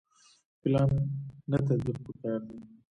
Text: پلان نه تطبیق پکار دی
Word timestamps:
پلان 0.61 0.91
نه 1.51 1.57
تطبیق 1.67 1.97
پکار 2.05 2.39
دی 2.47 2.57